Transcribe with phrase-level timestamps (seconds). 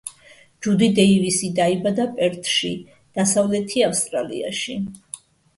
[0.67, 2.71] ჯუდი დეივისი დაიბადა პერთში,
[3.19, 4.79] დასავლეთი ავსტრალიაში.